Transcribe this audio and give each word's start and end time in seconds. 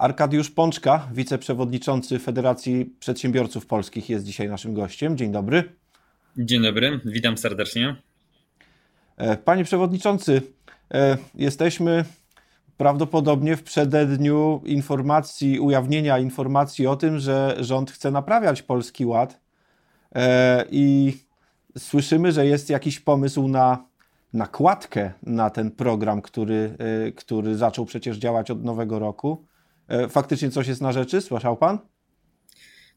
Arkadiusz 0.00 0.50
Pączka, 0.50 1.08
wiceprzewodniczący 1.12 2.18
Federacji 2.18 2.94
Przedsiębiorców 3.00 3.66
Polskich, 3.66 4.10
jest 4.10 4.24
dzisiaj 4.24 4.48
naszym 4.48 4.74
gościem. 4.74 5.16
Dzień 5.16 5.32
dobry. 5.32 5.72
Dzień 6.36 6.62
dobry, 6.62 7.00
witam 7.04 7.38
serdecznie. 7.38 7.96
E, 9.16 9.36
panie 9.36 9.64
przewodniczący, 9.64 10.42
e, 10.94 11.16
jesteśmy 11.34 12.04
prawdopodobnie 12.76 13.56
w 13.56 13.62
przededniu 13.62 14.62
informacji, 14.64 15.60
ujawnienia 15.60 16.18
informacji 16.18 16.86
o 16.86 16.96
tym, 16.96 17.18
że 17.18 17.56
rząd 17.58 17.90
chce 17.90 18.10
naprawiać 18.10 18.62
Polski 18.62 19.06
Ład 19.06 19.40
e, 20.14 20.64
i 20.70 21.16
słyszymy, 21.78 22.32
że 22.32 22.46
jest 22.46 22.70
jakiś 22.70 23.00
pomysł 23.00 23.48
na 23.48 23.84
nakładkę 24.32 25.12
na 25.22 25.50
ten 25.50 25.70
program, 25.70 26.22
który, 26.22 26.76
który 27.16 27.56
zaczął 27.56 27.84
przecież 27.84 28.16
działać 28.16 28.50
od 28.50 28.64
nowego 28.64 28.98
roku. 28.98 29.49
Faktycznie 30.10 30.50
coś 30.50 30.68
jest 30.68 30.80
na 30.80 30.92
rzeczy? 30.92 31.20
Słyszał 31.20 31.56
pan? 31.56 31.78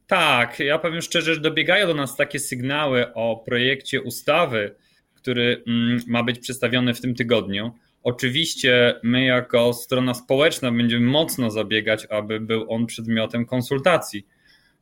Tak, 0.06 0.58
ja 0.58 0.78
powiem 0.78 1.02
szczerze, 1.02 1.34
że 1.34 1.40
dobiegają 1.40 1.86
do 1.86 1.94
nas 1.94 2.16
takie 2.16 2.38
sygnały 2.38 3.14
o 3.14 3.42
projekcie 3.46 4.02
ustawy, 4.02 4.74
który 5.14 5.62
mm, 5.66 6.00
ma 6.06 6.22
być 6.22 6.38
przedstawiony 6.38 6.94
w 6.94 7.00
tym 7.00 7.14
tygodniu. 7.14 7.72
Oczywiście 8.02 8.94
my 9.02 9.24
jako 9.24 9.72
strona 9.72 10.14
społeczna 10.14 10.72
będziemy 10.72 11.06
mocno 11.06 11.50
zabiegać, 11.50 12.06
aby 12.10 12.40
był 12.40 12.72
on 12.72 12.86
przedmiotem 12.86 13.46
konsultacji. 13.46 14.26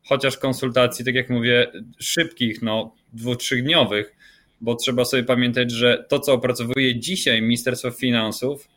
Chociaż 0.03 0.37
konsultacji, 0.37 1.05
tak 1.05 1.15
jak 1.15 1.29
mówię, 1.29 1.71
szybkich, 1.99 2.61
no 2.61 2.95
dwu, 3.13 3.35
trzydniowych, 3.35 4.15
bo 4.61 4.75
trzeba 4.75 5.05
sobie 5.05 5.23
pamiętać, 5.23 5.71
że 5.71 6.05
to, 6.09 6.19
co 6.19 6.33
opracowuje 6.33 6.99
dzisiaj 6.99 7.41
Ministerstwo 7.41 7.91
Finansów, 7.91 8.67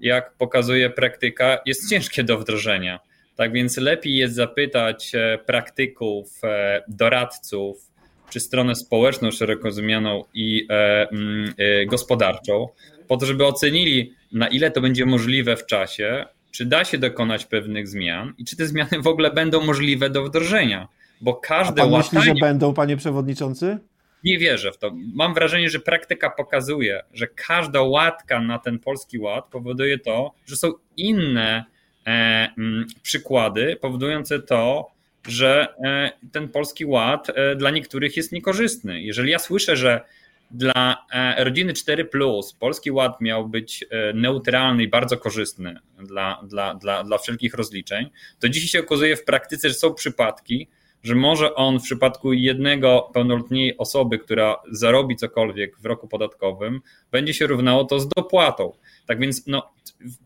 jak 0.00 0.32
pokazuje 0.32 0.90
praktyka, 0.90 1.58
jest 1.66 1.90
ciężkie 1.90 2.24
do 2.24 2.38
wdrożenia. 2.38 3.00
Tak 3.36 3.52
więc 3.52 3.76
lepiej 3.76 4.16
jest 4.16 4.34
zapytać 4.34 5.14
e, 5.14 5.38
praktyków, 5.46 6.44
e, 6.44 6.82
doradców, 6.88 7.90
czy 8.30 8.40
stronę 8.40 8.74
społeczną 8.74 9.30
szeroko 9.30 9.64
rozumianą 9.64 10.24
i 10.34 10.66
e, 10.70 11.08
mm, 11.10 11.54
gospodarczą, 11.86 12.68
po 13.08 13.16
to, 13.16 13.26
żeby 13.26 13.46
ocenili, 13.46 14.14
na 14.32 14.48
ile 14.48 14.70
to 14.70 14.80
będzie 14.80 15.06
możliwe 15.06 15.56
w 15.56 15.66
czasie, 15.66 16.26
czy 16.50 16.66
da 16.66 16.84
się 16.84 16.98
dokonać 16.98 17.46
pewnych 17.46 17.88
zmian 17.88 18.32
i 18.38 18.44
czy 18.44 18.56
te 18.56 18.66
zmiany 18.66 19.02
w 19.02 19.06
ogóle 19.06 19.30
będą 19.30 19.60
możliwe 19.64 20.10
do 20.10 20.24
wdrożenia. 20.24 20.88
Bo 21.20 21.34
każde 21.34 21.82
A 21.82 21.84
pan 21.84 21.92
łatanie... 21.92 22.18
myśli, 22.18 22.28
że 22.28 22.46
będą, 22.46 22.74
panie 22.74 22.96
przewodniczący? 22.96 23.78
Nie 24.24 24.38
wierzę 24.38 24.72
w 24.72 24.78
to. 24.78 24.90
Mam 25.14 25.34
wrażenie, 25.34 25.70
że 25.70 25.80
praktyka 25.80 26.30
pokazuje, 26.30 27.02
że 27.12 27.26
każda 27.26 27.82
łatka 27.82 28.40
na 28.40 28.58
ten 28.58 28.78
polski 28.78 29.18
ład 29.18 29.44
powoduje 29.50 29.98
to, 29.98 30.34
że 30.46 30.56
są 30.56 30.72
inne 30.96 31.64
E, 32.06 32.48
mm, 32.58 32.86
przykłady 33.02 33.76
powodujące 33.80 34.42
to, 34.42 34.90
że 35.28 35.74
e, 35.84 36.12
ten 36.32 36.48
polski 36.48 36.84
ład 36.84 37.30
e, 37.30 37.56
dla 37.56 37.70
niektórych 37.70 38.16
jest 38.16 38.32
niekorzystny. 38.32 39.02
Jeżeli 39.02 39.30
ja 39.30 39.38
słyszę, 39.38 39.76
że 39.76 40.00
dla 40.50 41.06
rodziny 41.38 41.72
4 41.72 42.08
polski 42.60 42.90
ład 42.90 43.20
miał 43.20 43.48
być 43.48 43.84
neutralny 44.14 44.82
i 44.82 44.88
bardzo 44.88 45.16
korzystny 45.16 45.76
dla, 45.98 46.40
dla, 46.48 46.74
dla, 46.74 47.04
dla 47.04 47.18
wszelkich 47.18 47.54
rozliczeń, 47.54 48.10
to 48.40 48.48
dzisiaj 48.48 48.68
się 48.68 48.80
okazuje 48.80 49.16
w 49.16 49.24
praktyce, 49.24 49.68
że 49.68 49.74
są 49.74 49.94
przypadki, 49.94 50.68
że 51.02 51.14
może 51.14 51.54
on 51.54 51.80
w 51.80 51.82
przypadku 51.82 52.32
jednego 52.32 53.10
pełnoletniej 53.14 53.78
osoby, 53.78 54.18
która 54.18 54.56
zarobi 54.72 55.16
cokolwiek 55.16 55.78
w 55.78 55.86
roku 55.86 56.08
podatkowym, 56.08 56.80
będzie 57.12 57.34
się 57.34 57.46
równało 57.46 57.84
to 57.84 58.00
z 58.00 58.08
dopłatą. 58.08 58.72
Tak 59.06 59.20
więc 59.20 59.46
no, 59.46 59.72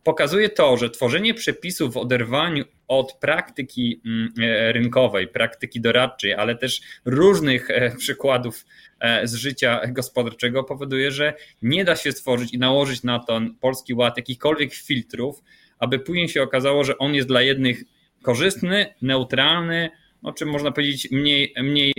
pokazuje 0.04 0.48
to, 0.48 0.76
że 0.76 0.90
tworzenie 0.90 1.34
przepisów 1.34 1.94
w 1.94 1.96
oderwaniu 1.96 2.64
od 2.88 3.12
praktyki 3.12 4.00
mm, 4.06 4.32
e, 4.42 4.72
rynkowej, 4.72 5.28
praktyki 5.28 5.80
doradczej, 5.80 6.34
ale 6.34 6.56
też 6.56 6.80
różnych 7.04 7.70
e, 7.70 7.96
przykładów 7.96 8.66
e, 9.00 9.28
z 9.28 9.34
życia 9.34 9.80
gospodarczego 9.88 10.64
powoduje, 10.64 11.10
że 11.10 11.34
nie 11.62 11.84
da 11.84 11.96
się 11.96 12.12
stworzyć 12.12 12.54
i 12.54 12.58
nałożyć 12.58 13.02
na 13.02 13.18
ten 13.18 13.54
polski 13.54 13.94
ład 13.94 14.16
jakichkolwiek 14.16 14.74
filtrów, 14.74 15.42
aby 15.78 15.98
później 15.98 16.28
się 16.28 16.42
okazało, 16.42 16.84
że 16.84 16.98
on 16.98 17.14
jest 17.14 17.28
dla 17.28 17.42
jednych 17.42 17.84
korzystny, 18.22 18.94
neutralny, 19.02 19.90
no, 20.24 20.32
czy 20.32 20.46
można 20.46 20.72
powiedzieć 20.72 21.10
mniej, 21.10 21.54
mniej 21.62 21.92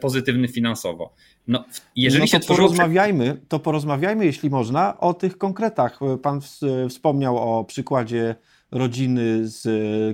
pozytywny 0.00 0.48
finansowo. 0.48 1.14
No, 1.48 1.64
jeżeli 1.96 2.20
no 2.20 2.26
to 2.26 2.30
się 2.30 2.40
tworzyło... 2.40 2.68
porozmawiajmy, 2.68 3.40
to 3.48 3.58
porozmawiajmy, 3.58 4.24
jeśli 4.24 4.50
można, 4.50 4.98
o 4.98 5.14
tych 5.14 5.38
konkretach. 5.38 6.00
Pan 6.22 6.40
wspomniał 6.88 7.38
o 7.38 7.64
przykładzie 7.64 8.34
rodziny 8.70 9.48
z 9.48 9.68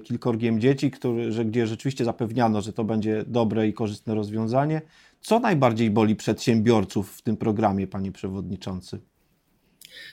kilkorgiem 0.05 0.61
dzieci, 0.61 0.91
który, 0.91 1.33
że, 1.33 1.44
gdzie 1.44 1.67
rzeczywiście 1.67 2.05
zapewniano, 2.05 2.61
że 2.61 2.72
to 2.72 2.84
będzie 2.84 3.25
dobre 3.27 3.69
i 3.69 3.73
korzystne 3.73 4.15
rozwiązanie. 4.15 4.83
Co 5.21 5.41
najbardziej 5.41 5.91
boli 5.91 6.17
przedsiębiorców 6.17 7.12
w 7.12 7.23
tym 7.23 7.37
programie, 7.37 7.87
panie 7.87 8.12
przewodniczący? 8.12 9.00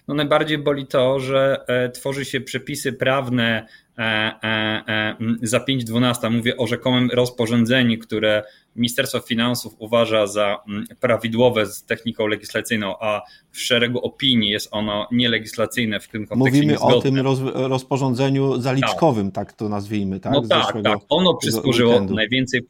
No 0.08 0.16
najbardziej 0.16 0.58
boli 0.58 0.88
to, 0.88 1.20
że 1.20 1.66
e, 1.68 1.90
tworzy 1.90 2.26
się 2.26 2.42
przepisy 2.42 2.94
prawne 2.94 3.68
e, 3.98 4.02
e, 4.02 5.16
za 5.42 5.60
5.12. 5.60 6.32
Mówię 6.32 6.58
o 6.58 6.68
rzekomym 6.68 7.10
rozporządzeniu, 7.14 8.00
które 8.00 8.44
Ministerstwo 8.76 9.20
Finansów 9.20 9.76
uważa 9.78 10.28
za 10.28 10.58
prawidłowe 11.00 11.66
z 11.66 11.84
techniką 11.84 12.28
legislacyjną, 12.28 12.96
a 13.00 13.22
w 13.52 13.60
szeregu 13.62 14.00
opinii 14.00 14.50
jest 14.50 14.68
ono 14.72 15.08
nielegislacyjne 15.12 16.00
w 16.00 16.08
tym 16.08 16.28
kontekście. 16.28 16.58
Mówimy 16.58 16.72
niezgodne. 16.72 16.96
o 16.96 17.02
tym 17.02 17.20
roz, 17.20 17.40
rozporządzeniu 17.54 18.62
zaliczkowym, 18.62 19.32
tak. 19.32 19.48
tak 19.48 19.58
to 19.58 19.70
nazwijmy, 19.70 20.20
tak? 20.20 20.34
No 20.34 20.42
tak, 20.42 20.78
tak. 20.84 21.00
Ono 21.10 21.34
przysporzyło 21.34 22.02
najwięcej 22.02 22.62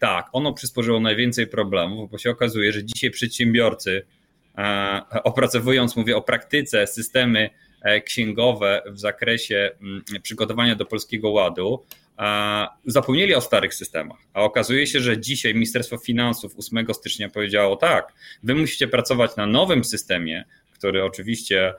tak, 0.00 0.28
ono 0.32 0.52
przysporzyło 0.52 1.00
najwięcej 1.00 1.46
problemów, 1.46 2.10
bo 2.10 2.18
się 2.18 2.30
okazuje, 2.30 2.72
że 2.72 2.84
dzisiaj 2.84 3.10
przedsiębiorcy 3.10 4.02
opracowując, 5.24 5.96
mówię 5.96 6.16
o 6.16 6.22
praktyce, 6.22 6.86
systemy 6.86 7.50
e, 7.82 8.00
księgowe 8.00 8.82
w 8.86 8.98
zakresie 8.98 9.70
mm, 9.80 10.02
przygotowania 10.22 10.76
do 10.76 10.86
Polskiego 10.86 11.30
Ładu, 11.30 11.84
e, 12.18 12.66
zapomnieli 12.86 13.34
o 13.34 13.40
starych 13.40 13.74
systemach. 13.74 14.18
A 14.34 14.42
okazuje 14.42 14.86
się, 14.86 15.00
że 15.00 15.20
dzisiaj 15.20 15.54
Ministerstwo 15.54 15.98
Finansów 15.98 16.52
8 16.58 16.94
stycznia 16.94 17.28
powiedziało 17.28 17.76
tak, 17.76 18.12
wy 18.42 18.54
musicie 18.54 18.88
pracować 18.88 19.36
na 19.36 19.46
nowym 19.46 19.84
systemie, 19.84 20.44
który 20.72 21.04
oczywiście 21.04 21.74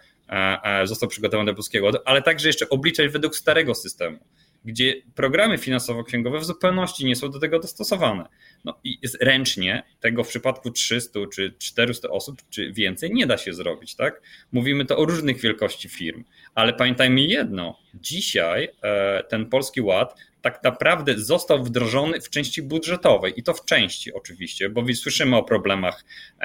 został 0.83 1.09
przygotowany 1.09 1.51
do 1.51 1.55
Polskiego 1.55 1.85
Ładu, 1.85 1.97
ale 2.05 2.21
także 2.21 2.49
jeszcze 2.49 2.69
obliczać 2.69 3.11
według 3.11 3.35
starego 3.35 3.75
systemu 3.75 4.19
gdzie 4.65 4.95
programy 5.15 5.57
finansowo-księgowe 5.57 6.39
w 6.39 6.45
zupełności 6.45 7.05
nie 7.05 7.15
są 7.15 7.31
do 7.31 7.39
tego 7.39 7.59
dostosowane. 7.59 8.25
No 8.65 8.79
i 8.83 8.99
ręcznie 9.21 9.83
tego 9.99 10.23
w 10.23 10.27
przypadku 10.27 10.71
300 10.71 11.19
czy 11.33 11.53
400 11.59 12.09
osób 12.09 12.41
czy 12.49 12.71
więcej 12.73 13.13
nie 13.13 13.27
da 13.27 13.37
się 13.37 13.53
zrobić, 13.53 13.95
tak? 13.95 14.21
Mówimy 14.51 14.85
to 14.85 14.97
o 14.97 15.05
różnych 15.05 15.39
wielkości 15.39 15.89
firm, 15.89 16.23
ale 16.55 16.73
pamiętajmy 16.73 17.21
jedno, 17.21 17.79
dzisiaj 17.93 18.69
e, 18.83 19.23
ten 19.23 19.45
Polski 19.45 19.81
Ład 19.81 20.15
tak 20.41 20.63
naprawdę 20.63 21.19
został 21.19 21.63
wdrożony 21.63 22.21
w 22.21 22.29
części 22.29 22.61
budżetowej 22.61 23.33
i 23.39 23.43
to 23.43 23.53
w 23.53 23.65
części 23.65 24.13
oczywiście, 24.13 24.69
bo 24.69 24.93
słyszymy 24.93 25.35
o 25.35 25.43
problemach 25.43 26.05
e, 26.39 26.43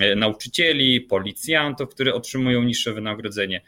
e, 0.00 0.16
nauczycieli, 0.16 1.00
policjantów, 1.00 1.90
którzy 1.90 2.14
otrzymują 2.14 2.62
niższe 2.62 2.92
wynagrodzenie. 2.92 3.60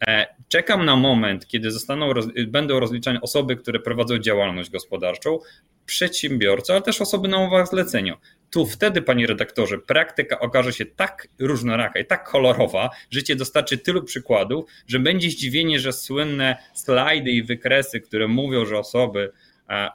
E, 0.00 0.26
czekam 0.48 0.84
na 0.84 0.96
moment, 0.96 1.46
kiedy 1.46 1.70
zostaną, 1.70 2.12
będą 2.46 2.80
rozliczane 2.80 3.20
osoby, 3.20 3.56
które 3.56 3.80
prowadzą 3.80 4.18
działalność 4.18 4.70
gospodarczą, 4.70 5.38
przedsiębiorcy, 5.86 6.72
ale 6.72 6.82
też 6.82 7.00
osoby 7.00 7.28
na 7.28 7.38
umowach 7.38 7.68
zlecenia. 7.68 8.18
Tu 8.50 8.66
wtedy, 8.66 9.02
panie 9.02 9.26
redaktorze, 9.26 9.78
praktyka 9.78 10.40
okaże 10.40 10.72
się 10.72 10.86
tak 10.86 11.28
różnoraka 11.38 12.00
i 12.00 12.04
tak 12.04 12.30
kolorowa, 12.30 12.90
życie 13.10 13.36
dostarczy 13.36 13.78
tylu 13.78 14.02
przykładów, 14.02 14.70
że 14.86 14.98
będzie 14.98 15.30
zdziwienie, 15.30 15.80
że 15.80 15.92
słynne 15.92 16.56
slajdy 16.74 17.30
i 17.30 17.42
wykresy, 17.42 18.00
które 18.00 18.28
mówią, 18.28 18.66
że 18.66 18.78
osoby 18.78 19.32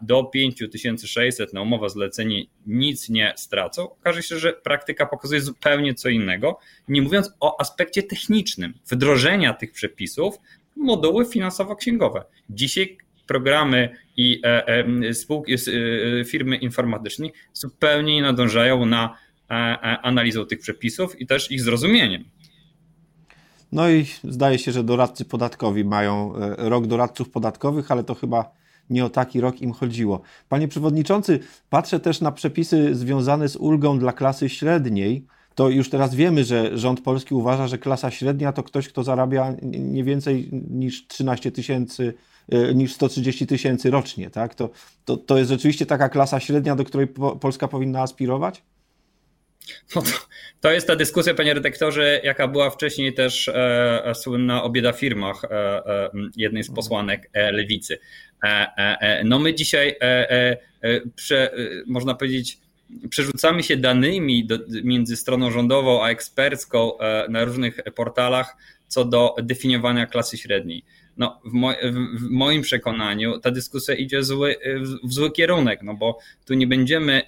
do 0.02 0.24
5600 0.24 1.54
na 1.54 1.62
umowę 1.62 1.90
zlecenie 1.90 2.44
nic 2.68 3.10
nie 3.10 3.34
stracą, 3.36 3.92
okaże 3.92 4.24
się, 4.24 4.40
że 4.40 4.54
praktyka 4.54 5.06
pokazuje 5.06 5.42
zupełnie 5.42 5.94
co 5.94 6.10
innego, 6.10 6.60
nie 6.88 7.02
mówiąc 7.02 7.32
o 7.40 7.62
aspekcie 7.62 8.04
technicznym 8.04 8.74
wdrożenia 8.90 9.54
tych 9.54 9.72
przepisów 9.72 10.36
moduły 10.76 11.26
finansowo-księgowe. 11.26 12.24
Dzisiaj 12.50 12.98
programy 13.28 13.90
i 14.18 14.42
e, 14.44 14.68
e, 14.68 15.14
spółki, 15.14 15.54
e, 15.54 16.26
firmy 16.26 16.58
informatyczne 16.58 17.28
zupełnie 17.54 18.16
nie 18.16 18.22
nadążają 18.22 18.86
na 18.86 19.18
analizę 20.02 20.46
tych 20.46 20.60
przepisów 20.60 21.22
i 21.22 21.28
też 21.28 21.52
ich 21.52 21.62
zrozumieniem. 21.62 22.24
No 23.72 23.90
i 23.90 24.06
zdaje 24.24 24.60
się, 24.60 24.72
że 24.72 24.84
doradcy 24.84 25.26
podatkowi 25.26 25.86
mają 25.86 26.34
rok 26.58 26.88
doradców 26.88 27.30
podatkowych, 27.30 27.92
ale 27.92 28.04
to 28.04 28.16
chyba 28.16 28.52
nie 28.92 29.06
o 29.06 29.10
taki 29.10 29.42
rok 29.42 29.62
im 29.62 29.72
chodziło. 29.72 30.22
Panie 30.50 30.68
Przewodniczący, 30.68 31.40
patrzę 31.70 32.00
też 32.00 32.22
na 32.22 32.32
przepisy 32.32 32.96
związane 32.96 33.50
z 33.50 33.56
ulgą 33.56 34.00
dla 34.00 34.14
klasy 34.14 34.50
średniej. 34.50 35.26
to 35.56 35.70
już 35.70 35.90
teraz 35.90 36.16
wiemy, 36.16 36.44
że 36.44 36.78
rząd 36.78 37.02
polski 37.02 37.34
uważa, 37.34 37.68
że 37.68 37.78
klasa 37.78 38.12
średnia 38.12 38.52
to 38.52 38.64
ktoś, 38.64 38.90
kto 38.90 39.04
zarabia 39.04 39.56
nie 39.64 40.04
więcej 40.04 40.50
niż 40.70 41.08
13 41.08 41.52
tysięcy, 41.52 42.14
e, 42.50 42.74
niż 42.76 42.94
130 42.94 43.48
tysięcy 43.48 43.92
rocznie. 43.92 44.30
Tak? 44.30 44.56
To, 44.56 44.70
to, 45.06 45.18
to 45.18 45.38
jest 45.38 45.50
rzeczywiście 45.50 45.86
taka 45.86 46.10
klasa 46.10 46.40
średnia, 46.40 46.76
do 46.76 46.84
której 46.84 47.08
Polska 47.40 47.68
powinna 47.68 48.02
aspirować? 48.02 48.64
No 49.96 50.02
to, 50.02 50.10
to, 50.62 50.72
jest 50.72 50.88
ta 50.88 50.96
dyskusja, 50.96 51.34
panie 51.34 51.54
redaktorze, 51.54 52.22
jaka 52.24 52.48
była 52.48 52.70
wcześniej 52.70 53.14
też 53.14 53.48
e, 53.48 54.06
e 54.06 54.16
słynna 54.16 54.64
o 54.64 54.70
bieda 54.70 54.92
firmach 54.92 55.44
e, 55.44 55.50
e, 55.50 56.12
jednej 56.36 56.64
z 56.64 56.72
posłanek 56.72 57.30
e, 57.34 57.52
lewicy. 57.52 58.00
E, 58.44 59.22
no 59.26 59.40
my 59.40 59.54
dzisiaj, 59.54 59.96
prze, 61.16 61.52
można 61.88 62.16
powiedzieć, 62.16 62.58
przerzucamy 63.10 63.64
się 63.64 63.78
danymi 63.78 64.46
do, 64.46 64.60
między 64.84 65.18
stroną 65.18 65.52
rządową 65.52 66.04
a 66.04 66.10
ekspercką 66.10 66.92
na 67.30 67.46
różnych 67.46 67.80
portalach 67.96 68.56
co 68.88 69.06
do 69.06 69.36
definiowania 69.44 70.06
klasy 70.06 70.38
średniej. 70.38 70.84
No, 71.18 71.42
w, 71.46 71.52
w, 72.20 72.30
moim 72.30 72.62
przekonaniu 72.62 73.40
ta 73.40 73.52
dyskusja 73.52 73.96
idzie 73.96 74.24
zły, 74.24 74.56
w 75.04 75.14
zły 75.14 75.32
kierunek, 75.32 75.80
no 75.84 75.94
bo 75.94 76.20
tu 76.46 76.54
nie 76.54 76.68
będziemy 76.68 77.22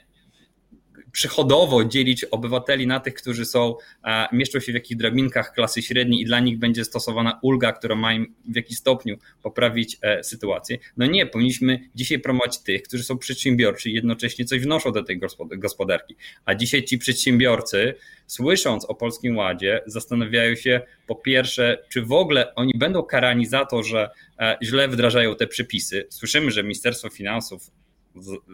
przychodowo 1.13 1.85
dzielić 1.85 2.23
obywateli 2.23 2.87
na 2.87 2.99
tych, 2.99 3.13
którzy 3.13 3.45
są, 3.45 3.75
e, 4.05 4.27
mieszczą 4.31 4.59
się 4.59 4.71
w 4.71 4.75
jakichś 4.75 4.97
drabinkach 4.97 5.53
klasy 5.53 5.81
średniej 5.81 6.21
i 6.21 6.25
dla 6.25 6.39
nich 6.39 6.59
będzie 6.59 6.85
stosowana 6.85 7.39
ulga, 7.41 7.71
która 7.71 7.95
ma 7.95 8.13
im 8.13 8.35
w 8.45 8.55
jakiś 8.55 8.77
stopniu 8.77 9.17
poprawić 9.43 9.97
e, 10.01 10.23
sytuację. 10.23 10.77
No 10.97 11.05
nie, 11.05 11.25
powinniśmy 11.25 11.89
dzisiaj 11.95 12.19
promować 12.19 12.59
tych, 12.59 12.83
którzy 12.83 13.03
są 13.03 13.17
przedsiębiorczy 13.17 13.89
i 13.89 13.93
jednocześnie 13.93 14.45
coś 14.45 14.61
wnoszą 14.61 14.91
do 14.91 15.03
tej 15.03 15.19
gospodarki. 15.57 16.15
A 16.45 16.55
dzisiaj 16.55 16.83
ci 16.83 16.97
przedsiębiorcy, 16.97 17.93
słysząc 18.27 18.85
o 18.85 18.95
Polskim 18.95 19.37
Ładzie, 19.37 19.81
zastanawiają 19.85 20.55
się 20.55 20.81
po 21.07 21.15
pierwsze, 21.15 21.77
czy 21.89 22.01
w 22.01 22.11
ogóle 22.11 22.55
oni 22.55 22.73
będą 22.75 23.03
karani 23.03 23.45
za 23.45 23.65
to, 23.65 23.83
że 23.83 24.09
e, 24.39 24.57
źle 24.63 24.87
wdrażają 24.87 25.35
te 25.35 25.47
przepisy. 25.47 26.07
Słyszymy, 26.09 26.51
że 26.51 26.63
Ministerstwo 26.63 27.09
Finansów 27.09 27.71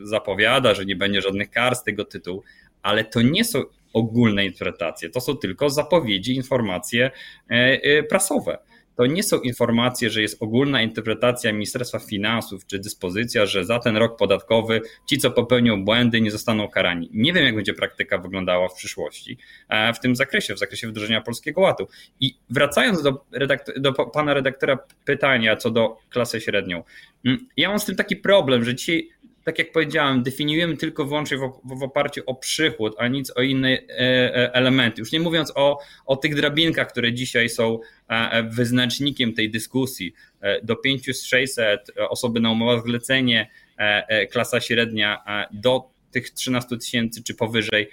zapowiada, 0.03 0.73
że 0.73 0.85
nie 0.85 0.95
będzie 0.95 1.21
żadnych 1.21 1.49
kar 1.49 1.75
z 1.75 1.83
tego 1.83 2.05
tytułu, 2.05 2.43
ale 2.81 3.03
to 3.03 3.21
nie 3.21 3.45
są 3.45 3.63
ogólne 3.93 4.45
interpretacje, 4.45 5.09
to 5.09 5.21
są 5.21 5.37
tylko 5.37 5.69
zapowiedzi, 5.69 6.35
informacje 6.35 7.11
e, 7.49 7.53
e, 7.53 8.03
prasowe. 8.03 8.57
To 8.99 9.05
nie 9.05 9.23
są 9.23 9.39
informacje, 9.39 10.09
że 10.09 10.21
jest 10.21 10.43
ogólna 10.43 10.81
interpretacja 10.81 11.53
Ministerstwa 11.53 11.99
Finansów 11.99 12.65
czy 12.65 12.79
dyspozycja, 12.79 13.45
że 13.45 13.65
za 13.65 13.79
ten 13.79 13.97
rok 13.97 14.17
podatkowy 14.17 14.81
ci, 15.05 15.17
co 15.17 15.31
popełnią 15.31 15.85
błędy, 15.85 16.21
nie 16.21 16.31
zostaną 16.31 16.67
karani. 16.67 17.09
Nie 17.13 17.33
wiem, 17.33 17.45
jak 17.45 17.55
będzie 17.55 17.73
praktyka 17.73 18.17
wyglądała 18.17 18.67
w 18.67 18.73
przyszłości 18.73 19.37
e, 19.69 19.93
w 19.93 19.99
tym 19.99 20.15
zakresie, 20.15 20.53
w 20.53 20.59
zakresie 20.59 20.87
wdrożenia 20.87 21.21
polskiego 21.21 21.61
ładu. 21.61 21.87
I 22.19 22.35
wracając 22.49 23.01
do, 23.01 23.25
redaktor, 23.31 23.81
do 23.81 23.93
pana 23.93 24.33
redaktora 24.33 24.77
pytania 25.05 25.55
co 25.55 25.71
do 25.71 25.97
klasy 26.09 26.41
średnią. 26.41 26.83
Mm, 27.25 27.47
ja 27.57 27.69
mam 27.69 27.79
z 27.79 27.85
tym 27.85 27.95
taki 27.95 28.15
problem, 28.15 28.63
że 28.63 28.75
dzisiaj 28.75 29.09
tak 29.49 29.59
jak 29.59 29.71
powiedziałem, 29.71 30.23
definiujemy 30.23 30.77
tylko 30.77 31.05
wyłącznie 31.05 31.37
w, 31.37 31.61
w 31.63 31.83
oparciu 31.83 32.21
o 32.25 32.35
przychód, 32.35 32.95
a 32.97 33.07
nic 33.07 33.31
o 33.37 33.41
inne 33.41 33.69
e, 33.69 33.79
e, 33.89 34.53
elementy. 34.53 35.01
Już 35.01 35.11
nie 35.11 35.19
mówiąc 35.19 35.51
o, 35.55 35.79
o 36.05 36.15
tych 36.15 36.35
drabinkach, 36.35 36.87
które 36.89 37.13
dzisiaj 37.13 37.49
są 37.49 37.79
e, 38.07 38.43
wyznacznikiem 38.43 39.33
tej 39.33 39.51
dyskusji. 39.51 40.13
Do 40.63 40.75
5600 40.75 41.91
osoby 42.09 42.39
na 42.39 42.51
umowę 42.51 42.81
zlecenie, 42.85 43.49
klasa 44.31 44.61
średnia 44.61 45.23
do 45.51 45.89
tych 46.11 46.29
13 46.29 46.77
tysięcy 46.77 47.23
czy 47.23 47.35
powyżej, 47.35 47.89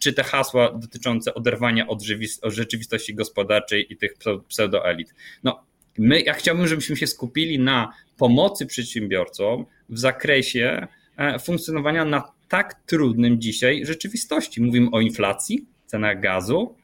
czy 0.00 0.12
te 0.12 0.22
hasła 0.22 0.72
dotyczące 0.72 1.34
oderwania 1.34 1.86
od, 1.86 2.02
od 2.42 2.52
rzeczywistości 2.52 3.14
gospodarczej 3.14 3.92
i 3.92 3.96
tych 3.96 4.14
pseudoelit. 4.48 5.14
No, 5.44 5.64
my, 5.98 6.20
ja 6.20 6.32
chciałbym, 6.32 6.68
żebyśmy 6.68 6.96
się 6.96 7.06
skupili 7.06 7.58
na 7.58 7.92
pomocy 8.16 8.66
przedsiębiorcom 8.66 9.66
w 9.88 9.98
zakresie 9.98 10.86
e, 11.16 11.38
funkcjonowania 11.38 12.04
na 12.04 12.32
tak 12.48 12.74
trudnym 12.86 13.40
dzisiaj 13.40 13.86
rzeczywistości. 13.86 14.62
Mówimy 14.62 14.88
o 14.92 15.00
inflacji, 15.00 15.66
cenach 15.86 16.20
gazu 16.20 16.74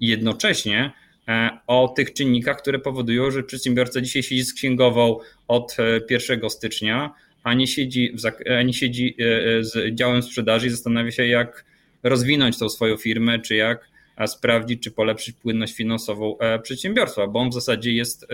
i 0.00 0.06
jednocześnie 0.06 0.92
e, 1.28 1.58
o 1.66 1.88
tych 1.88 2.12
czynnikach, 2.12 2.58
które 2.58 2.78
powodują, 2.78 3.30
że 3.30 3.42
przedsiębiorca 3.42 4.00
dzisiaj 4.00 4.22
siedzi 4.22 4.42
z 4.42 4.54
księgową 4.54 5.18
od 5.48 5.76
1 6.10 6.44
e, 6.44 6.50
stycznia, 6.50 7.14
a 7.42 7.54
nie 7.54 7.66
siedzi, 7.66 8.14
a 8.58 8.62
nie 8.62 8.72
siedzi 8.72 9.16
z 9.60 9.94
działem 9.94 10.22
sprzedaży 10.22 10.66
i 10.66 10.70
zastanawia 10.70 11.10
się, 11.10 11.26
jak 11.26 11.64
rozwinąć 12.02 12.58
tą 12.58 12.68
swoją 12.68 12.96
firmę, 12.96 13.38
czy 13.38 13.54
jak 13.56 13.88
sprawdzić, 14.26 14.82
czy 14.82 14.90
polepszyć 14.90 15.36
płynność 15.36 15.74
finansową 15.74 16.36
przedsiębiorstwa, 16.62 17.26
bo 17.26 17.40
on 17.40 17.50
w 17.50 17.54
zasadzie 17.54 17.92
jest 17.92 18.26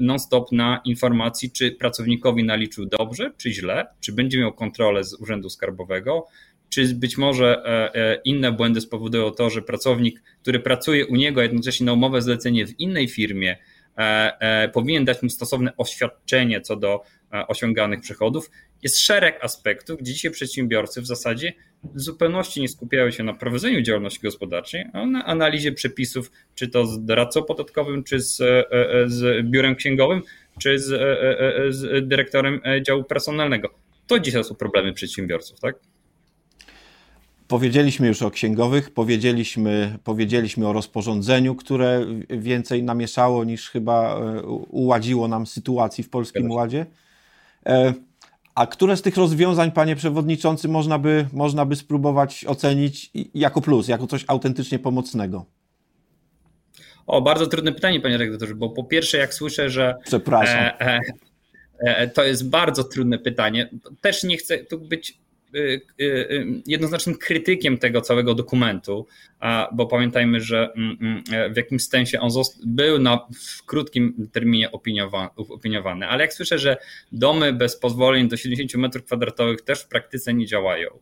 non-stop 0.00 0.52
na 0.52 0.80
informacji, 0.84 1.50
czy 1.50 1.72
pracownikowi 1.72 2.44
naliczył 2.44 2.86
dobrze, 2.86 3.32
czy 3.36 3.52
źle, 3.52 3.86
czy 4.00 4.12
będzie 4.12 4.38
miał 4.38 4.52
kontrolę 4.52 5.04
z 5.04 5.14
Urzędu 5.14 5.50
Skarbowego, 5.50 6.26
czy 6.68 6.94
być 6.94 7.18
może 7.18 7.62
e, 7.64 7.94
e, 7.94 8.20
inne 8.24 8.52
błędy 8.52 8.80
spowodują 8.80 9.30
to, 9.30 9.50
że 9.50 9.62
pracownik, 9.62 10.22
który 10.42 10.60
pracuje 10.60 11.06
u 11.06 11.16
niego, 11.16 11.42
jednocześnie 11.42 11.86
na 11.86 11.92
umowę 11.92 12.22
zlecenie 12.22 12.66
w 12.66 12.80
innej 12.80 13.08
firmie, 13.08 13.56
e, 13.96 14.68
powinien 14.68 15.04
dać 15.04 15.22
mu 15.22 15.28
stosowne 15.28 15.76
oświadczenie 15.76 16.60
co 16.60 16.76
do 16.76 17.02
osiąganych 17.48 18.00
przychodów. 18.00 18.50
Jest 18.82 18.98
szereg 18.98 19.44
aspektów, 19.44 20.00
gdzie 20.00 20.12
dzisiaj 20.12 20.30
przedsiębiorcy 20.30 21.02
w 21.02 21.06
zasadzie 21.06 21.52
w 21.84 22.00
zupełności 22.00 22.60
nie 22.60 22.68
skupiają 22.68 23.10
się 23.10 23.24
na 23.24 23.34
prowadzeniu 23.34 23.82
działalności 23.82 24.20
gospodarczej, 24.22 24.84
a 24.92 25.06
na 25.06 25.24
analizie 25.24 25.72
przepisów, 25.72 26.32
czy 26.54 26.68
to 26.68 26.86
z 26.86 27.04
doradcą 27.04 27.42
podatkowym, 27.42 28.04
czy 28.04 28.20
z, 28.20 28.40
e, 28.40 28.70
e, 28.70 29.08
z 29.08 29.46
biurem 29.46 29.74
księgowym, 29.74 30.22
czy 30.58 30.78
z, 30.78 30.92
e, 30.92 31.72
z 31.72 32.08
dyrektorem 32.08 32.60
działu 32.86 33.04
personalnego. 33.04 33.68
To 34.06 34.18
dzisiaj 34.18 34.44
są 34.44 34.54
problemy 34.54 34.92
przedsiębiorców, 34.92 35.60
tak? 35.60 35.76
Powiedzieliśmy 37.48 38.08
już 38.08 38.22
o 38.22 38.30
księgowych, 38.30 38.90
powiedzieliśmy, 38.90 39.98
powiedzieliśmy 40.04 40.68
o 40.68 40.72
rozporządzeniu, 40.72 41.54
które 41.54 42.06
więcej 42.30 42.82
namieszało 42.82 43.44
niż 43.44 43.70
chyba 43.70 44.20
uładziło 44.68 45.28
nam 45.28 45.46
sytuacji 45.46 46.04
w 46.04 46.10
Polskim 46.10 46.50
Ładzie. 46.50 46.86
A 48.54 48.66
które 48.66 48.96
z 48.96 49.02
tych 49.02 49.16
rozwiązań, 49.16 49.72
panie 49.72 49.96
przewodniczący, 49.96 50.68
można 50.68 50.98
by, 50.98 51.26
można 51.32 51.64
by 51.64 51.76
spróbować 51.76 52.44
ocenić 52.48 53.10
jako 53.34 53.60
plus, 53.60 53.88
jako 53.88 54.06
coś 54.06 54.24
autentycznie 54.28 54.78
pomocnego? 54.78 55.46
O, 57.06 57.22
bardzo 57.22 57.46
trudne 57.46 57.72
pytanie, 57.72 58.00
panie 58.00 58.18
redaktorze, 58.18 58.54
bo 58.54 58.70
po 58.70 58.84
pierwsze, 58.84 59.18
jak 59.18 59.34
słyszę, 59.34 59.70
że. 59.70 59.94
Przepraszam. 60.04 60.58
E, 60.58 60.80
e, 60.80 61.00
e, 61.80 62.08
to 62.08 62.24
jest 62.24 62.50
bardzo 62.50 62.84
trudne 62.84 63.18
pytanie. 63.18 63.70
Też 64.00 64.24
nie 64.24 64.36
chcę 64.36 64.58
tu 64.58 64.78
być 64.78 65.18
jednoznacznym 66.66 67.16
krytykiem 67.16 67.78
tego 67.78 68.00
całego 68.00 68.34
dokumentu, 68.34 69.06
bo 69.72 69.86
pamiętajmy, 69.86 70.40
że 70.40 70.72
mm, 70.76 70.96
mm, 71.00 71.54
w 71.54 71.56
jakimś 71.56 71.88
sensie 71.88 72.20
on 72.20 72.30
był 72.66 72.98
na, 72.98 73.26
w 73.58 73.66
krótkim 73.66 74.28
terminie 74.32 74.70
opiniowany, 75.36 76.08
ale 76.08 76.24
jak 76.24 76.34
słyszę, 76.34 76.58
że 76.58 76.76
domy 77.12 77.52
bez 77.52 77.76
pozwoleń 77.76 78.28
do 78.28 78.36
70 78.36 78.94
m2 78.94 79.56
też 79.64 79.80
w 79.82 79.88
praktyce 79.88 80.34
nie 80.34 80.46
działają, 80.46 80.98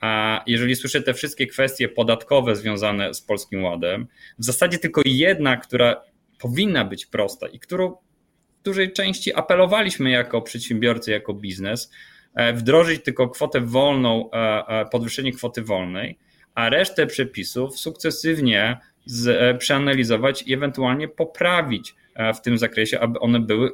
a 0.00 0.42
jeżeli 0.46 0.76
słyszę 0.76 1.02
te 1.02 1.14
wszystkie 1.14 1.46
kwestie 1.46 1.88
podatkowe 1.88 2.56
związane 2.56 3.14
z 3.14 3.20
Polskim 3.20 3.64
Ładem, 3.64 4.06
w 4.38 4.44
zasadzie 4.44 4.78
tylko 4.78 5.02
jedna, 5.04 5.56
która 5.56 6.02
powinna 6.38 6.84
być 6.84 7.06
prosta 7.06 7.48
i 7.48 7.58
którą 7.58 7.96
w 8.60 8.64
dużej 8.64 8.92
części 8.92 9.34
apelowaliśmy 9.34 10.10
jako 10.10 10.42
przedsiębiorcy, 10.42 11.10
jako 11.10 11.34
biznes, 11.34 11.90
E, 11.90 12.11
wdrożyć 12.54 13.04
tylko 13.04 13.28
kwotę 13.28 13.60
wolną, 13.60 14.30
e, 14.30 14.66
e, 14.68 14.86
podwyższenie 14.86 15.32
kwoty 15.32 15.62
wolnej, 15.62 16.18
a 16.54 16.68
resztę 16.68 17.06
przepisów 17.06 17.78
sukcesywnie 17.78 18.78
z, 19.06 19.58
przeanalizować 19.58 20.42
i 20.42 20.54
ewentualnie 20.54 21.08
poprawić 21.08 21.94
w 22.34 22.40
tym 22.40 22.58
zakresie, 22.58 23.00
aby 23.00 23.20
one 23.20 23.40
były 23.40 23.72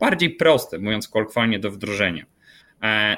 bardziej 0.00 0.30
proste, 0.30 0.78
mówiąc 0.78 1.08
kolokwialnie, 1.08 1.58
do 1.58 1.70
wdrożenia. 1.70 2.26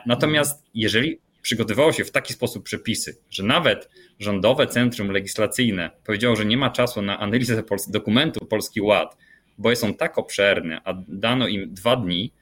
Natomiast 0.06 0.64
jeżeli 0.74 1.18
przygotowywało 1.42 1.92
się 1.92 2.04
w 2.04 2.10
taki 2.10 2.34
sposób 2.34 2.64
przepisy, 2.64 3.16
że 3.30 3.42
nawet 3.42 3.90
rządowe 4.18 4.66
centrum 4.66 5.10
legislacyjne 5.10 5.90
powiedziało, 6.04 6.36
że 6.36 6.44
nie 6.44 6.56
ma 6.56 6.70
czasu 6.70 7.02
na 7.02 7.18
analizę 7.18 7.62
dokumentu 7.88 8.46
Polski 8.46 8.80
Ład, 8.80 9.16
bo 9.58 9.70
on 9.82 9.94
tak 9.94 10.18
obszerny, 10.18 10.78
a 10.84 10.94
dano 11.08 11.48
im 11.48 11.74
dwa 11.74 11.96
dni, 11.96 12.32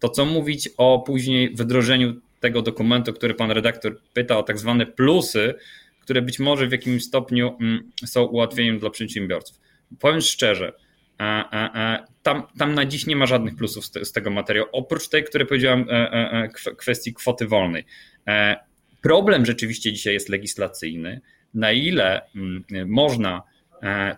to 0.00 0.08
co 0.08 0.24
mówić 0.24 0.68
o 0.76 0.98
później 1.06 1.54
wdrożeniu 1.54 2.20
tego 2.40 2.62
dokumentu, 2.62 3.12
który 3.12 3.34
pan 3.34 3.50
redaktor 3.50 4.00
pyta 4.12 4.38
o 4.38 4.42
tak 4.42 4.58
zwane 4.58 4.86
plusy, 4.86 5.54
które 6.00 6.22
być 6.22 6.38
może 6.38 6.66
w 6.66 6.72
jakimś 6.72 7.04
stopniu 7.04 7.56
mm, 7.60 7.90
są 8.06 8.24
ułatwieniem 8.24 8.78
dla 8.78 8.90
przedsiębiorców. 8.90 9.60
Powiem 10.00 10.20
szczerze, 10.20 10.72
tam, 12.22 12.42
tam 12.58 12.74
na 12.74 12.84
dziś 12.84 13.06
nie 13.06 13.16
ma 13.16 13.26
żadnych 13.26 13.56
plusów 13.56 13.86
z, 13.86 14.12
tego 14.12 14.30
materiału, 14.30 14.68
oprócz 14.72 15.08
tej, 15.08 15.24
które 15.24 15.46
powiedziałem, 15.46 15.86
e, 15.90 15.92
e, 15.92 16.32
e, 16.66 16.74
kwestii 16.76 17.14
kwoty 17.14 17.46
wolnej. 17.46 17.84
Problem 19.02 19.46
rzeczywiście 19.46 19.92
dzisiaj 19.92 20.14
jest 20.14 20.28
legislacyjny, 20.28 21.20
na 21.54 21.72
ile 21.72 22.20
mm, 22.36 22.64
można 22.86 23.42
e, 23.82 24.16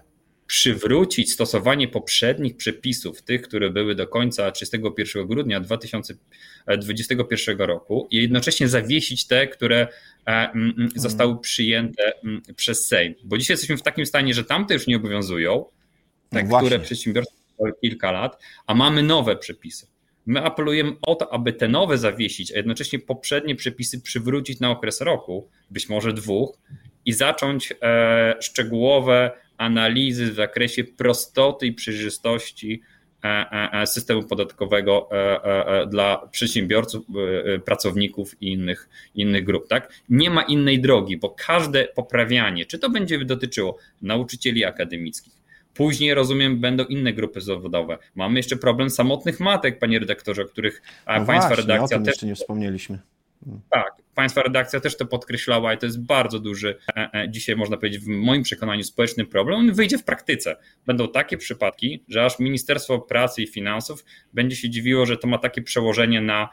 przywrócić 0.51 1.33
stosowanie 1.33 1.89
poprzednich 1.89 2.57
przepisów, 2.57 3.23
tych, 3.23 3.43
które 3.43 3.71
były 3.71 3.95
do 3.95 4.07
końca 4.07 4.51
31 4.51 5.27
grudnia 5.27 5.61
2021 5.61 7.59
roku, 7.59 8.09
i 8.11 8.17
jednocześnie 8.17 8.69
zawiesić 8.69 9.27
te, 9.27 9.47
które 9.47 9.89
e, 10.27 10.53
zostały 10.97 11.41
przyjęte 11.41 12.13
przez 12.57 12.87
Sejm. 12.87 13.15
Bo 13.25 13.39
dzisiaj 13.39 13.55
jesteśmy 13.55 13.77
w 13.77 13.83
takim 13.83 14.07
stanie, 14.07 14.35
że 14.35 14.45
tamte 14.45 14.75
już 14.75 14.87
nie 14.87 14.97
obowiązują, 14.97 15.65
te, 16.31 16.43
no 16.43 16.59
które 16.59 16.79
przedsiębiorstwa 16.79 17.65
kilka 17.81 18.13
lat, 18.13 18.43
a 18.67 18.75
mamy 18.75 19.03
nowe 19.03 19.37
przepisy. 19.37 19.87
My 20.27 20.43
apelujemy 20.43 20.93
o 21.03 21.15
to, 21.15 21.33
aby 21.33 21.53
te 21.53 21.69
nowe 21.69 21.99
zawiesić, 21.99 22.53
a 22.53 22.57
jednocześnie 22.57 22.99
poprzednie 22.99 23.57
przepisy 23.57 24.01
przywrócić 24.01 24.61
na 24.61 24.71
okres 24.71 25.01
roku, 25.01 25.49
być 25.71 25.89
może 25.89 26.13
dwóch, 26.13 26.59
i 27.05 27.13
zacząć 27.13 27.73
e, 27.83 28.35
szczegółowe 28.41 29.31
analizy 29.61 30.33
w 30.33 30.35
zakresie 30.35 30.85
prostoty 30.85 31.67
i 31.67 31.73
przejrzystości 31.73 32.81
e, 33.25 33.29
e, 33.29 33.81
e 33.83 33.87
systemu 33.87 34.23
podatkowego 34.23 35.09
dla 35.89 36.29
przedsiębiorców, 36.31 37.07
pracowników 37.65 38.43
i 38.43 38.53
innych, 38.53 38.89
innych 39.15 39.45
grup. 39.45 39.69
Tak? 39.69 39.93
Nie 40.09 40.31
ma 40.31 40.43
innej 40.43 40.81
drogi, 40.81 41.17
bo 41.17 41.31
każde 41.31 41.85
poprawianie, 41.85 42.67
czy 42.67 42.79
to 42.79 42.91
będzie 42.91 43.25
dotyczyło 43.25 43.79
nauczycieli 44.03 44.65
akademickich, 44.65 45.41
Później, 45.75 46.15
rozumiem, 46.15 46.61
będą 46.61 46.85
inne 46.85 47.13
grupy 47.13 47.41
zawodowe. 47.41 47.99
Mamy 48.15 48.39
jeszcze 48.39 48.57
problem 48.57 48.91
samotnych 48.91 49.41
matek, 49.41 49.79
panie 49.79 49.99
redaktorze, 49.99 50.43
o 50.43 50.45
których 50.45 50.83
no 51.07 51.27
Państwa 51.27 51.35
właśnie, 51.35 51.57
redakcja 51.57 51.85
o 51.85 51.99
tym 51.99 52.05
też. 52.05 52.13
jeszcze 52.13 52.27
nie 52.27 52.35
wspomnieliśmy. 52.35 52.99
Tak, 53.71 54.03
Państwa 54.15 54.43
redakcja 54.43 54.81
też 54.81 54.97
to 54.97 55.07
podkreślała 55.07 55.75
i 55.75 55.79
to 55.79 55.87
jest 55.87 56.07
bardzo 56.07 56.39
duży, 56.39 56.79
e, 56.97 57.11
e, 57.15 57.31
dzisiaj 57.31 57.57
można 57.57 57.77
powiedzieć, 57.77 58.01
w 58.01 58.09
moim 58.09 58.43
przekonaniu 58.43 58.85
społeczny 58.85 59.27
problem. 59.27 59.59
On 59.59 59.73
wyjdzie 59.73 59.99
w 59.99 60.05
praktyce. 60.05 60.57
Będą 60.87 61.09
takie 61.09 61.37
przypadki, 61.37 62.05
że 62.09 62.25
aż 62.25 62.39
Ministerstwo 62.39 62.99
Pracy 62.99 63.43
i 63.43 63.47
Finansów 63.47 64.05
będzie 64.33 64.57
się 64.57 64.71
dziwiło, 64.71 65.07
że 65.07 65.17
to 65.17 65.29
ma 65.29 65.39
takie 65.39 65.63
przełożenie 65.63 66.21
na, 66.21 66.49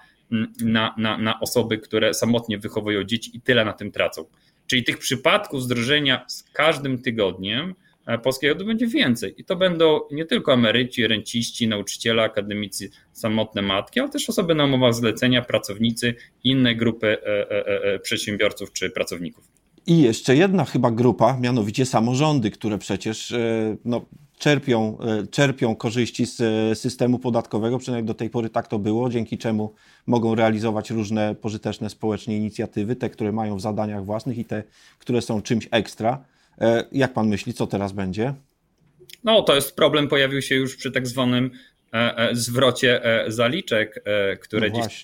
na, 0.62 0.96
na, 0.98 1.17
na 1.17 1.39
osoby, 1.39 1.77
które 1.77 2.13
samotnie 2.13 2.58
wychowują 2.58 3.03
dzieci 3.03 3.38
i 3.38 3.41
tyle 3.41 3.65
na 3.65 3.74
tym 3.74 3.91
tracą. 3.91 4.25
Czyli 4.67 4.84
tych 4.84 4.98
przypadków 4.98 5.63
zdrożenia 5.63 6.25
z 6.27 6.44
każdym 6.44 7.01
tygodniem 7.01 7.75
E, 8.08 8.18
polskiego 8.18 8.56
to 8.56 8.66
będzie 8.66 8.88
więcej. 8.88 9.34
I 9.38 9.44
to 9.44 9.56
będą 9.56 10.00
nie 10.12 10.26
tylko 10.26 10.54
emeryci, 10.54 11.08
renciści, 11.08 11.68
nauczyciele, 11.68 12.24
akademicy, 12.24 12.90
samotne 13.12 13.62
matki, 13.62 14.00
ale 14.00 14.10
też 14.10 14.30
osoby 14.30 14.56
na 14.56 14.66
umowach 14.66 14.94
zlecenia, 14.94 15.42
pracownicy, 15.42 16.16
inne 16.44 16.76
grupy 16.76 17.08
e, 17.08 17.94
e, 17.94 18.00
przedsiębiorców 18.00 18.74
czy 18.74 18.90
pracowników. 18.90 19.48
I 19.88 20.02
jeszcze 20.02 20.36
jedna 20.36 20.66
chyba 20.66 20.92
grupa, 20.92 21.38
mianowicie 21.42 21.86
samorządy, 21.86 22.52
które 22.52 22.78
przecież 22.78 23.34
no, 23.86 24.06
czerpią, 24.38 24.98
czerpią 25.32 25.76
korzyści 25.76 26.26
z 26.26 26.40
systemu 26.80 27.20
podatkowego, 27.20 27.78
przynajmniej 27.78 28.08
do 28.08 28.14
tej 28.14 28.30
pory 28.30 28.50
tak 28.50 28.68
to 28.68 28.80
było, 28.80 29.10
dzięki 29.10 29.38
czemu 29.38 29.74
mogą 30.08 30.36
realizować 30.36 30.92
różne 30.92 31.36
pożyteczne 31.36 31.90
społecznie 31.90 32.38
inicjatywy, 32.38 32.96
te, 32.96 33.10
które 33.10 33.32
mają 33.32 33.58
w 33.58 33.62
zadaniach 33.62 34.06
własnych 34.06 34.38
i 34.38 34.46
te, 34.46 34.64
które 35.00 35.22
są 35.22 35.42
czymś 35.42 35.68
ekstra. 35.72 36.24
E, 36.62 36.84
jak 36.92 37.14
pan 37.14 37.28
myśli, 37.28 37.54
co 37.54 37.68
teraz 37.68 37.92
będzie? 37.92 38.34
No, 39.24 39.42
to 39.42 39.56
jest 39.56 39.76
problem, 39.76 40.08
pojawił 40.08 40.42
się 40.42 40.56
już 40.56 40.76
przy 40.76 40.92
tak 40.92 41.08
zwanym 41.08 41.52
e, 41.94 42.18
e, 42.18 42.36
zwrocie 42.36 43.02
zaliczek, 43.28 44.04
które 44.42 44.70
no 44.70 44.82
dziś 44.82 45.04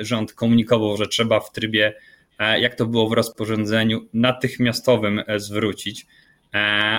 rząd 0.00 0.32
komunikował, 0.32 0.96
że 0.96 1.06
trzeba 1.06 1.40
w 1.40 1.52
trybie, 1.52 1.94
jak 2.38 2.74
to 2.74 2.86
było 2.86 3.08
w 3.08 3.12
rozporządzeniu, 3.12 4.08
natychmiastowym 4.14 5.22
zwrócić. 5.36 6.06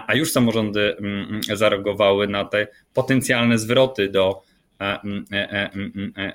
A 0.07 0.15
już 0.15 0.31
samorządy 0.31 0.97
mm, 0.97 1.41
zareagowały 1.53 2.27
na 2.27 2.45
te 2.45 2.67
potencjalne 2.93 3.57
zwroty 3.57 4.09
do 4.09 4.41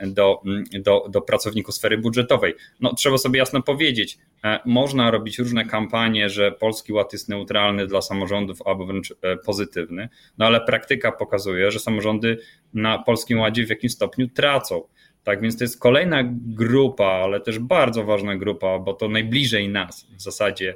do, 0.07 0.43
do, 0.81 1.07
do 1.09 1.21
pracowników 1.21 1.75
sfery 1.75 1.99
budżetowej. 1.99 2.55
No, 2.81 2.95
trzeba 2.95 3.19
sobie 3.19 3.39
jasno 3.39 3.63
powiedzieć, 3.63 4.19
można 4.65 5.11
robić 5.11 5.39
różne 5.39 5.65
kampanie, 5.65 6.29
że 6.29 6.53
Polski 6.53 6.93
Ład 6.93 7.13
jest 7.13 7.29
neutralny 7.29 7.87
dla 7.87 8.03
samorządów 8.03 8.63
albo 8.65 8.87
wręcz 8.87 9.15
pozytywny, 9.45 10.09
no 10.39 10.47
ale 10.47 10.61
praktyka 10.61 11.13
pokazuje, 11.13 11.71
że 11.71 11.79
samorządy 11.79 12.39
na 12.75 12.99
Polskim 12.99 13.41
Ładzie 13.41 13.67
w 13.67 13.71
jakimś 13.71 13.93
stopniu 13.93 14.29
tracą. 14.29 14.83
Tak 15.25 15.41
więc 15.41 15.59
to 15.59 15.65
jest 15.65 15.81
kolejna 15.81 16.21
grupa, 16.33 17.05
ale 17.05 17.41
też 17.41 17.59
bardzo 17.59 18.05
ważna 18.05 18.37
grupa, 18.37 18.79
bo 18.79 18.95
to 18.95 19.09
najbliżej 19.09 19.69
nas 19.69 20.07
w 20.17 20.23
zasadzie 20.23 20.75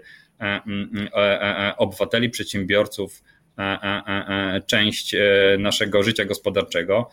obywateli, 1.76 2.30
przedsiębiorców, 2.30 3.22
część 4.66 5.16
naszego 5.58 6.02
życia 6.02 6.24
gospodarczego, 6.24 7.10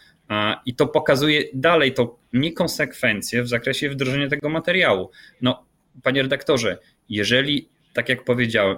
i 0.66 0.76
to 0.76 0.88
pokazuje 0.88 1.44
dalej 1.54 1.94
to 1.94 2.20
niekonsekwencje 2.34 3.44
w 3.44 3.48
zakresie 3.48 3.90
wdrożenia 3.90 4.28
tego 4.28 4.50
materiału. 4.50 5.10
No, 5.42 5.66
panie 6.04 6.22
redaktorze, 6.22 6.78
jeżeli, 7.10 7.70
tak 7.94 8.10
jak 8.10 8.24
powiedziałem, 8.24 8.78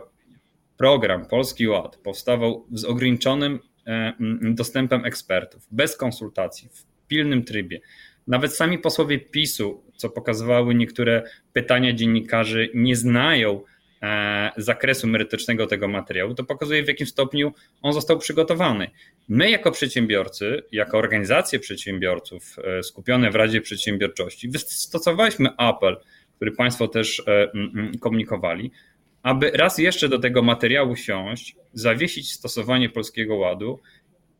program 0.78 1.26
Polski 1.26 1.68
Ład 1.68 1.98
powstawał 1.98 2.66
z 2.72 2.86
ograniczonym 2.86 3.60
e, 3.88 4.14
dostępem 4.42 5.06
ekspertów, 5.06 5.68
bez 5.72 5.98
konsultacji, 5.98 6.70
w 6.70 7.08
pilnym 7.08 7.44
trybie, 7.44 7.80
nawet 8.28 8.56
sami 8.56 8.80
posłowie 8.80 9.20
PiSu, 9.20 9.84
co 9.96 10.10
pokazywały 10.10 10.76
niektóre 10.76 11.24
pytania 11.54 11.94
dziennikarzy, 11.94 12.70
nie 12.74 12.96
znają 12.96 13.62
zakresu 14.58 15.08
merytorycznego 15.08 15.68
tego 15.68 15.88
materiału, 15.88 16.34
to 16.34 16.44
pokazuje 16.44 16.84
w 16.84 16.88
jakim 16.88 17.08
stopniu 17.08 17.54
on 17.82 17.94
został 17.94 18.18
przygotowany. 18.18 18.90
My 19.28 19.50
jako 19.50 19.72
przedsiębiorcy, 19.72 20.64
jako 20.72 20.98
organizacje 20.98 21.60
przedsiębiorców 21.60 22.56
e, 22.64 22.84
skupione 22.84 23.32
w 23.32 23.36
Radzie 23.36 23.62
Przedsiębiorczości, 23.62 24.50
wystosowaliśmy 24.50 25.50
apel, 25.58 25.98
który 26.36 26.52
Państwo 26.52 26.88
też 26.88 27.24
e, 27.28 27.52
komunikowali, 28.00 28.72
aby 29.24 29.52
raz 29.52 29.78
jeszcze 29.78 30.10
do 30.10 30.20
tego 30.20 30.42
materiału 30.42 30.96
siąść, 30.96 31.56
zawiesić 31.74 32.32
stosowanie 32.32 32.90
Polskiego 32.90 33.36
Ładu 33.36 33.80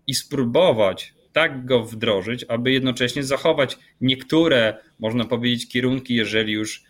i 0.08 0.14
spróbować 0.14 1.14
tak 1.34 1.66
go 1.66 1.84
wdrożyć, 1.84 2.46
aby 2.48 2.72
jednocześnie 2.72 3.24
zachować 3.24 3.78
niektóre, 4.02 4.78
można 5.00 5.26
powiedzieć, 5.26 5.70
kierunki, 5.70 6.16
jeżeli 6.16 6.54
już 6.54 6.84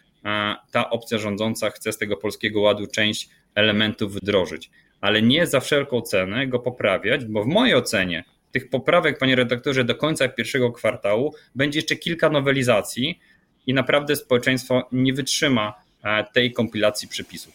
ta 0.72 0.90
opcja 0.90 1.18
rządząca 1.18 1.70
chce 1.70 1.92
z 1.92 1.98
tego 1.98 2.18
polskiego 2.18 2.62
ładu 2.62 2.88
część 2.88 3.30
elementów 3.56 4.16
wdrożyć, 4.16 4.72
ale 5.02 5.22
nie 5.22 5.48
za 5.48 5.60
wszelką 5.60 6.02
cenę 6.02 6.48
go 6.48 6.60
poprawiać, 6.60 7.26
bo 7.26 7.44
w 7.44 7.48
mojej 7.48 7.76
ocenie 7.76 8.24
tych 8.52 8.70
poprawek, 8.70 9.18
panie 9.18 9.36
redaktorze, 9.36 9.84
do 9.84 9.96
końca 9.96 10.28
pierwszego 10.28 10.72
kwartału 10.72 11.34
będzie 11.56 11.80
jeszcze 11.80 11.96
kilka 11.96 12.30
nowelizacji 12.30 13.20
i 13.68 13.74
naprawdę 13.74 14.16
społeczeństwo 14.16 14.90
nie 14.92 15.14
wytrzyma 15.14 15.74
e, 16.04 16.24
tej 16.34 16.54
kompilacji 16.54 17.08
przepisów. 17.08 17.54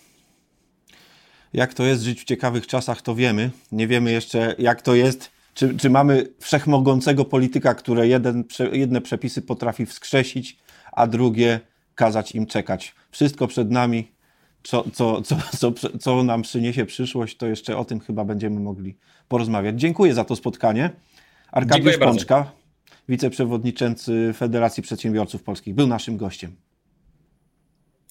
Jak 1.52 1.75
to 1.75 1.84
jest 1.84 2.02
żyć 2.02 2.20
w 2.20 2.25
ciekawych 2.25 2.66
czasach, 2.66 3.02
to 3.02 3.14
wiemy. 3.14 3.50
Nie 3.72 3.87
wiemy 3.87 4.12
jeszcze, 4.12 4.54
jak 4.58 4.82
to 4.82 4.94
jest. 4.94 5.30
Czy, 5.54 5.76
czy 5.76 5.90
mamy 5.90 6.26
wszechmogącego 6.40 7.25
polityka, 7.25 7.75
który 7.75 8.08
jeden, 8.08 8.44
jedne 8.72 9.00
przepisy 9.00 9.42
potrafi 9.42 9.87
wskrzesić, 9.87 10.56
a 10.92 11.06
drugie 11.06 11.60
kazać 11.99 12.33
im 12.33 12.47
czekać. 12.47 12.95
Wszystko 13.11 13.47
przed 13.47 13.71
nami, 13.71 14.12
co, 14.62 14.85
co, 14.93 15.23
co, 15.23 15.37
co, 15.57 15.73
co 15.99 16.23
nam 16.23 16.43
przyniesie 16.43 16.87
przyszłość, 16.87 17.37
to 17.37 17.47
jeszcze 17.47 17.76
o 17.76 17.85
tym 17.85 18.00
chyba 18.00 18.25
będziemy 18.25 18.61
mogli 18.61 18.97
porozmawiać. 19.28 19.81
Dziękuję 19.81 20.14
za 20.14 20.25
to 20.25 20.37
spotkanie. 20.37 20.90
Arkadiusz 21.52 21.93
Dziękuję 21.93 22.12
Pączka, 22.12 22.35
bardzo. 22.35 22.52
wiceprzewodniczący 23.09 24.33
Federacji 24.37 24.83
Przedsiębiorców 24.83 25.43
Polskich, 25.43 25.75
był 25.75 25.87
naszym 25.87 26.17
gościem. 26.17 26.57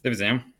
Do 0.03 0.09
widzenia. 0.09 0.56